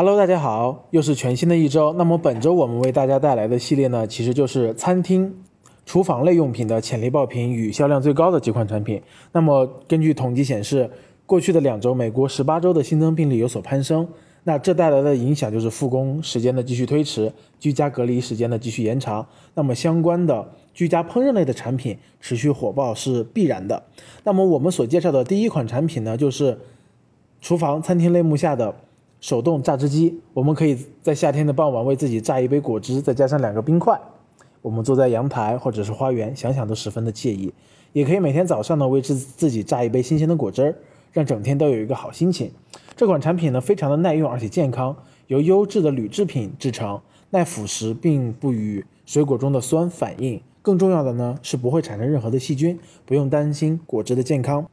[0.00, 1.92] Hello，大家好，又是全新的一周。
[1.94, 5.34] 那么本周我们为大家带来的系列呢，其实就是餐厅、
[5.84, 9.02] 厨房类用品的潜力爆品与销量最高的几款产品。
[9.32, 10.88] 那么根据统计显示，
[11.26, 14.06] 过去的两周，美国十八周的新增病例有所攀升。
[14.44, 19.26] 那这带来的影响就是复工时间的继续推迟，居家隔离时间的继续延长。
[19.54, 23.82] 那么相关的居家烹饪类的产品持续火爆是必然的。
[24.22, 26.56] 那么我们所介绍的第一款产品呢，就是
[27.40, 28.72] 厨房餐厅类目下的。
[29.20, 34.00] 手动榨汁机，我们可以在夏天的傍晚为自己榨一杯果汁，再加上两个冰块。
[34.62, 37.52] 我们坐在阳台或者是花园，想想都十分的惬意。
[37.92, 40.74] 也可以每天早上呢为自自己榨一杯新鲜的果汁儿，
[41.12, 42.50] 让整天都有一个好心情。
[42.96, 44.94] 这款产品呢非常的耐用而且健康，
[45.28, 47.00] 由优质的铝制品制成，
[47.30, 50.40] 耐腐蚀并不与水果中的酸反应。
[50.60, 54.66] 更重要的呢是不会产生任何的细菌，不用担心果汁的健康。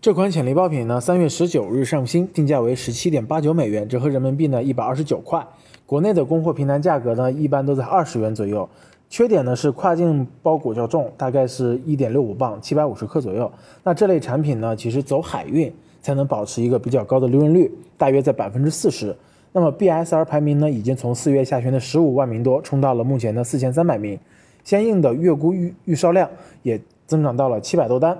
[0.00, 5.44] 这款潜力爆品呢，三月十九日上新，定价为十七点八九美元，折合人民币呢一百二十九块。
[5.84, 8.68] 国内的供货平台价格呢，一般都在二十元左右。
[9.08, 13.50] 缺点呢是跨境包裹较重，大概是一点六五磅，七百五十克左右。
[13.82, 19.16] 那这类产品呢，其实走海运才能保持一个比较高的利润率，大约在百分之四十。
[19.52, 24.16] 那么 BSR 排名呢，已经从四月下旬的十五万名多，冲到了目前的四千三百名，
[24.62, 26.30] 相应的月估预预售量
[26.62, 28.16] 也增长到了七百多单。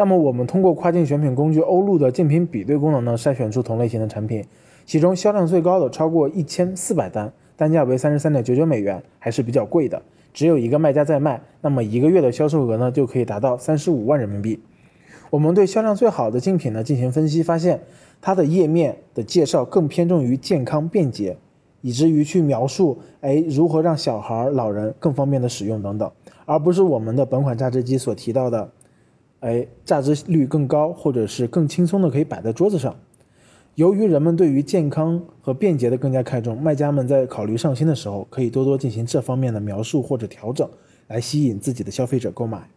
[0.00, 4.42] 那么我们通过跨境选品工具欧路的竞品比对功能呢，筛选出同类型的产品，
[4.86, 10.00] 其中销量最高的超过一千四百单，单价为三十三点九九美元，还是比较贵的。
[10.32, 14.58] 只有一个卖家在卖，那么一个月的销售额呢，就可以达到三十五万人民币。
[15.28, 17.82] 我们对销量最好的竞品呢进行分析，发现
[18.22, 21.36] 它的页面的介绍更偏重于健康便捷，
[21.82, 26.10] 以至于去描述哎如何让小孩、老人更方便的使用等等，
[26.46, 28.70] 而不是我们的本款榨汁机所提到的。
[29.40, 32.94] 哎，价值率更高，或者是更轻松的可以摆在桌子上。
[33.74, 40.68] 由于人们对于健康和便捷的更加看重，卖家们在考虑上新的时候，可以多多进行这方面的描述或者调整，
[41.08, 42.68] 来吸引自己的消费者购买。